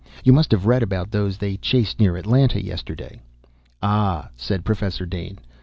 You 0.23 0.33
must 0.33 0.49
have 0.51 0.65
read 0.65 0.81
about 0.81 1.11
those 1.11 1.37
they 1.37 1.57
chased 1.57 1.99
near 1.99 2.17
Atlanta 2.17 2.59
yesterday." 2.59 3.21
"Ah," 3.83 4.29
said 4.35 4.65
Professor 4.65 5.05
Dane. 5.05 5.37